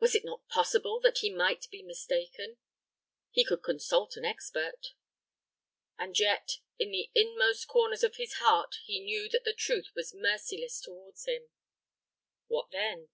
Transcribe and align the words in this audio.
Was 0.00 0.14
it 0.14 0.24
not 0.24 0.48
possible 0.48 0.98
that 1.00 1.18
he 1.18 1.28
might 1.28 1.68
be 1.70 1.82
mistaken? 1.82 2.56
He 3.30 3.44
could 3.44 3.62
consult 3.62 4.16
an 4.16 4.24
expert. 4.24 4.94
And 5.98 6.18
yet 6.18 6.60
in 6.78 6.90
the 6.90 7.10
inmost 7.14 7.68
corners 7.68 8.02
of 8.02 8.16
his 8.16 8.36
heart 8.38 8.76
he 8.86 8.98
knew 9.04 9.28
that 9.28 9.44
the 9.44 9.52
truth 9.52 9.88
was 9.94 10.14
merciless 10.14 10.80
towards 10.80 11.26
him. 11.26 11.50
What 12.46 12.70
then? 12.70 13.10